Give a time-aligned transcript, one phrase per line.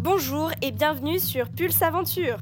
[0.00, 2.38] Bonjour et bienvenue sur Pulse Aventure.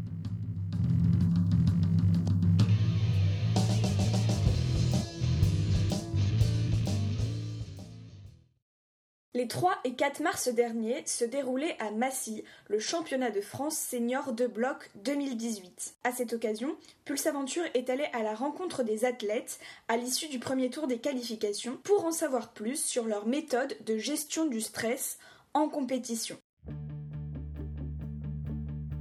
[9.33, 14.35] Les 3 et 4 mars dernier se déroulait à Massy le championnat de France senior
[14.35, 15.95] de bloc 2018.
[16.05, 16.77] À cette occasion,
[17.07, 20.99] Pulse Aventure est allé à la rencontre des athlètes à l'issue du premier tour des
[20.99, 25.19] qualifications pour en savoir plus sur leur méthode de gestion du stress
[25.55, 26.37] en compétition.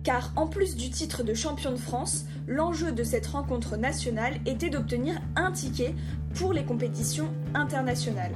[0.06, 4.70] Car en plus du titre de champion de France, l'enjeu de cette rencontre nationale était
[4.70, 5.96] d'obtenir un ticket
[6.36, 8.36] pour les compétitions internationales.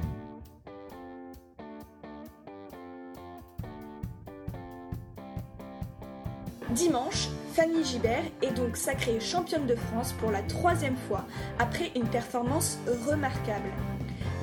[6.70, 11.24] Dimanche, Fanny Gibert est donc sacrée championne de France pour la troisième fois
[11.60, 13.70] après une performance remarquable.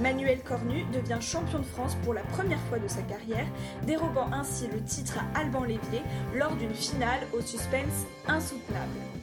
[0.02, 3.48] Manuel Cornu devient champion de France pour la première fois de sa carrière,
[3.86, 6.02] dérobant ainsi le titre à Alban Lévier
[6.36, 9.17] lors d'une finale au suspense insoutenable.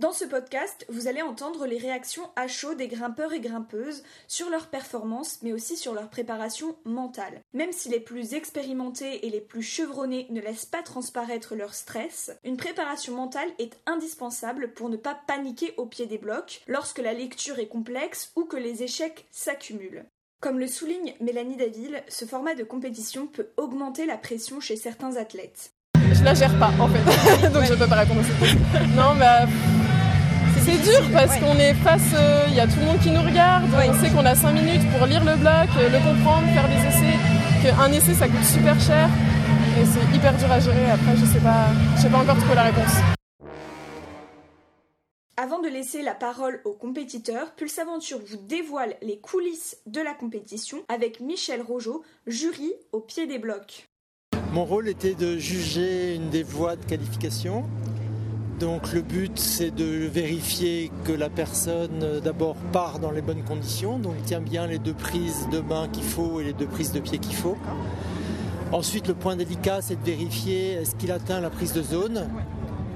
[0.00, 4.48] Dans ce podcast, vous allez entendre les réactions à chaud des grimpeurs et grimpeuses sur
[4.48, 7.40] leur performance, mais aussi sur leur préparation mentale.
[7.52, 12.30] Même si les plus expérimentés et les plus chevronnés ne laissent pas transparaître leur stress,
[12.44, 17.12] une préparation mentale est indispensable pour ne pas paniquer au pied des blocs lorsque la
[17.12, 20.04] lecture est complexe ou que les échecs s'accumulent.
[20.40, 25.16] Comme le souligne Mélanie Daville, ce format de compétition peut augmenter la pression chez certains
[25.16, 25.72] athlètes.
[26.12, 28.22] Je la gère pas en fait, donc je peux pas répondre.
[28.96, 29.87] Non, mais
[30.68, 33.22] c'est dur parce qu'on est face, euh, il y a tout le monde qui nous
[33.22, 36.68] regarde, on sait qu'on a 5 minutes pour lire le bloc, euh, le comprendre, faire
[36.68, 37.16] des essais,
[37.62, 39.08] qu'un essai ça coûte super cher
[39.80, 40.90] et c'est hyper dur à gérer.
[40.90, 42.92] Après, je sais pas, je sais pas encore trop la réponse.
[45.36, 50.12] Avant de laisser la parole aux compétiteurs, Pulse Aventure vous dévoile les coulisses de la
[50.12, 53.86] compétition avec Michel Rojo, jury au pied des blocs.
[54.52, 57.64] Mon rôle était de juger une des voies de qualification
[58.58, 63.42] donc le but c'est de vérifier que la personne euh, d'abord part dans les bonnes
[63.42, 66.92] conditions, donc tient bien les deux prises de main qu'il faut et les deux prises
[66.92, 67.56] de pied qu'il faut.
[68.72, 72.28] Ensuite le point délicat c'est de vérifier est-ce qu'il atteint la prise de zone.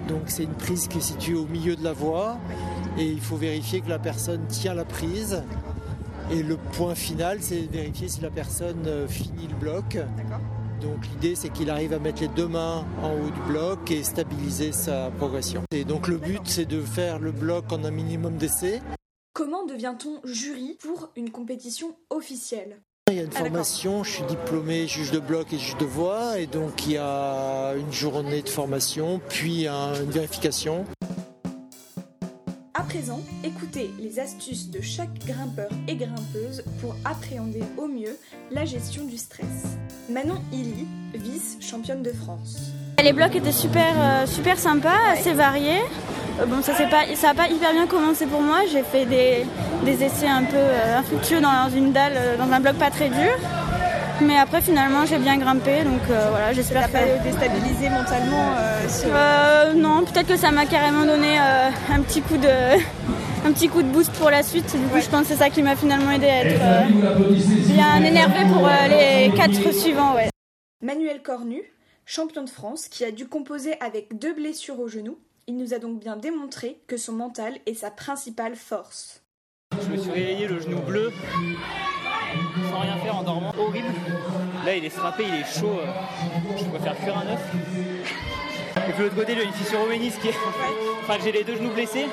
[0.08, 2.38] Donc c'est une prise qui est située au milieu de la voie
[2.98, 5.42] et il faut vérifier que la personne tient la prise.
[6.30, 9.98] Et le point final c'est de vérifier si la personne euh, finit le bloc.
[10.82, 14.02] Donc l'idée c'est qu'il arrive à mettre les deux mains en haut du bloc et
[14.02, 15.62] stabiliser sa progression.
[15.70, 18.82] Et donc le but c'est de faire le bloc en un minimum d'essais.
[19.32, 22.80] Comment devient-on jury pour une compétition officielle?
[23.10, 25.84] Il y a une ah, formation, je suis diplômé juge de bloc et juge de
[25.84, 30.84] voix, et donc il y a une journée de formation, puis une vérification.
[32.92, 38.18] À présent, écoutez les astuces de chaque grimpeur et grimpeuse pour appréhender au mieux
[38.50, 39.78] la gestion du stress.
[40.10, 42.58] Manon Illy, vice-championne de France.
[43.02, 45.80] Les blocs étaient super, euh, super sympas, assez variés.
[46.38, 48.58] Euh, bon, ça n'a pas, pas hyper bien commencé pour moi.
[48.70, 52.90] J'ai fait des, essais un peu euh, infructueux dans une dalle, dans un bloc pas
[52.90, 53.38] très dur.
[54.26, 56.92] Mais après, finalement, j'ai bien grimpé, donc euh, voilà, j'espère que.
[56.92, 58.54] pas déstabilisé mentalement
[59.06, 62.48] euh, Non, peut-être que ça m'a carrément donné euh, un petit coup de.
[63.44, 64.76] un petit coup de boost pour la suite.
[64.76, 68.44] Du coup, je pense que c'est ça qui m'a finalement aidé à être bien énervé
[68.52, 70.14] pour les quatre suivants.
[70.14, 70.28] Ouais.
[70.80, 71.62] Manuel Cornu,
[72.06, 75.18] champion de France, qui a dû composer avec deux blessures au genou,
[75.48, 79.22] il nous a donc bien démontré que son mental est sa principale force.
[79.80, 81.10] Je me suis réveillé le genou bleu
[82.70, 83.52] sans rien faire en dormant.
[83.58, 83.88] Horrible.
[84.64, 85.78] Là, il est frappé, il est chaud.
[85.80, 87.40] Euh, je préfère cuire un œuf.
[88.76, 90.34] Et puis de l'autre côté, j'ai une fissure au ménisque qui est.
[91.02, 92.06] Enfin, j'ai les deux genoux blessés.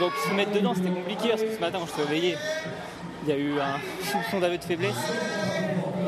[0.00, 2.36] Donc se mettre dedans, c'était compliqué parce que ce matin, quand je suis réveillé,
[3.24, 4.96] il y a eu un soupçon d'aveu de faiblesse.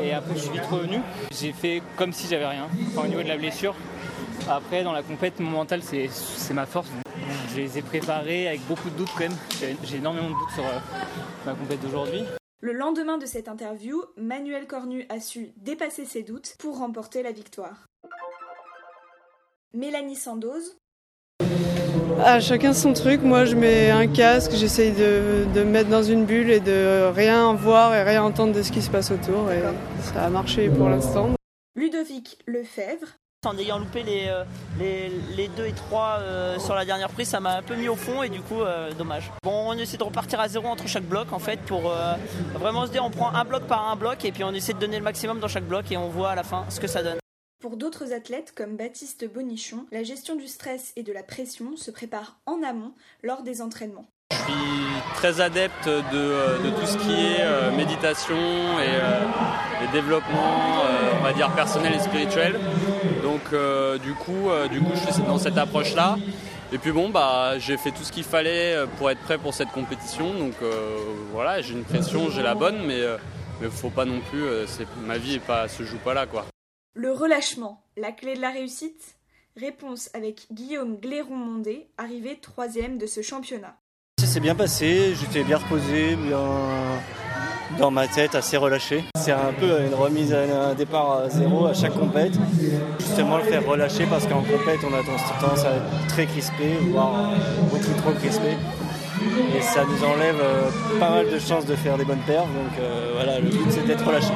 [0.03, 0.99] Et après, je suis vite revenu.
[1.31, 2.67] J'ai fait comme si j'avais rien.
[2.87, 3.75] Enfin, au niveau de la blessure.
[4.49, 6.87] Après, dans la compète, mon mental, c'est ma force.
[7.51, 9.35] Je les ai préparés avec beaucoup de doutes quand même.
[9.83, 10.79] J'ai énormément de doutes sur euh,
[11.45, 12.23] ma compète d'aujourd'hui.
[12.61, 17.31] Le lendemain de cette interview, Manuel Cornu a su dépasser ses doutes pour remporter la
[17.31, 17.85] victoire.
[19.73, 20.77] Mélanie Sandoz.
[22.23, 23.21] Ah, chacun son truc.
[23.21, 27.53] Moi, je mets un casque, j'essaye de, me mettre dans une bulle et de rien
[27.53, 29.51] voir et rien entendre de ce qui se passe autour.
[29.51, 29.61] Et
[30.01, 31.31] ça a marché pour l'instant.
[31.75, 33.17] Ludovic Lefebvre.
[33.45, 34.43] En ayant loupé les, euh,
[34.79, 37.87] les, les 2 et 3 euh, sur la dernière prise, ça m'a un peu mis
[37.87, 39.31] au fond et du coup, euh, dommage.
[39.43, 41.93] Bon, on essaie de repartir à zéro entre chaque bloc en fait pour
[42.55, 44.79] vraiment se dire on prend un bloc par un bloc et puis on essaie de
[44.79, 47.03] donner le maximum dans chaque bloc et on voit à la fin ce que ça
[47.03, 47.19] donne.
[47.61, 51.91] Pour d'autres athlètes comme Baptiste Bonichon, la gestion du stress et de la pression se
[51.91, 54.07] prépare en amont lors des entraînements.
[54.31, 58.35] Je suis très adepte de, tout ce qui est méditation
[58.79, 60.81] et, développement,
[61.19, 62.59] on va dire personnel et spirituel.
[63.21, 63.43] Donc
[64.01, 66.17] du coup, du coup, je suis dans cette approche-là.
[66.73, 69.69] Et puis bon, bah, j'ai fait tout ce qu'il fallait pour être prêt pour cette
[69.69, 70.33] compétition.
[70.33, 70.55] Donc
[71.31, 72.99] voilà, j'ai une pression, j'ai la bonne, mais
[73.61, 74.43] il ne faut pas non plus.
[75.05, 76.45] ma vie ne se joue pas là, quoi.
[76.95, 79.15] Le relâchement, la clé de la réussite?
[79.55, 83.77] Réponse avec Guillaume Gléron-Mondé, arrivé troisième de ce championnat.
[84.35, 86.41] S'est bien passé, j'étais bien reposé, bien
[87.79, 89.05] dans ma tête, assez relâché.
[89.15, 92.33] C'est un peu une remise à un départ à zéro à chaque compète.
[92.99, 95.03] Justement le faire relâcher parce qu'en compète on a
[95.39, 97.31] tendance à être très crispé, voire
[97.71, 98.57] beaucoup trop crispé.
[99.57, 102.43] Et ça nous enlève euh, pas mal de chances de faire des bonnes perfs.
[102.43, 104.33] Donc euh, voilà, le but c'est d'être relâché.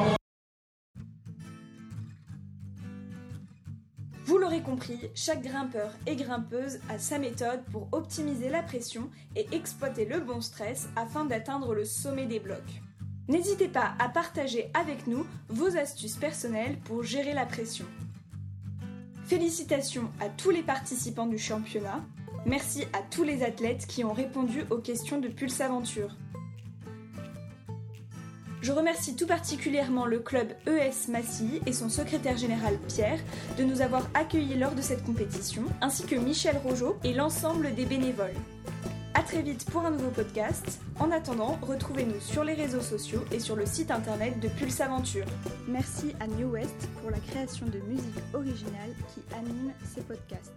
[4.30, 9.44] Vous l'aurez compris, chaque grimpeur et grimpeuse a sa méthode pour optimiser la pression et
[9.50, 12.80] exploiter le bon stress afin d'atteindre le sommet des blocs.
[13.26, 17.86] N'hésitez pas à partager avec nous vos astuces personnelles pour gérer la pression.
[19.24, 22.00] Félicitations à tous les participants du championnat.
[22.46, 26.14] Merci à tous les athlètes qui ont répondu aux questions de Pulse Aventure.
[28.62, 33.18] Je remercie tout particulièrement le club ES Massy et son secrétaire général Pierre
[33.56, 37.86] de nous avoir accueillis lors de cette compétition, ainsi que Michel Rogeau et l'ensemble des
[37.86, 38.36] bénévoles.
[39.14, 40.80] A très vite pour un nouveau podcast.
[40.98, 45.26] En attendant, retrouvez-nous sur les réseaux sociaux et sur le site internet de Pulse Aventure.
[45.66, 50.52] Merci à New West pour la création de musique originale qui anime ces podcasts.